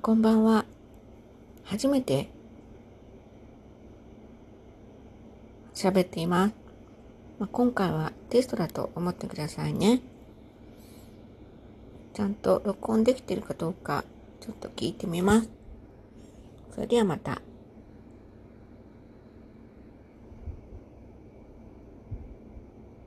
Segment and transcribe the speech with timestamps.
[0.00, 0.64] こんばんは。
[1.64, 2.30] 初めて
[5.74, 6.54] 喋っています。
[7.40, 10.00] まあ、今回はテストだと思ってくださいね。
[12.14, 14.04] ちゃんと録音できてるかどうか
[14.40, 15.50] ちょっと聞いてみます。
[16.76, 17.42] それではまた。